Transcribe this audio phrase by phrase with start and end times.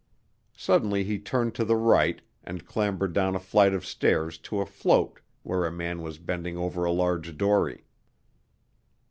[0.57, 4.65] Suddenly he turned to the right and clambered down a flight of stairs to a
[4.65, 7.85] float where a man was bending over a large dory.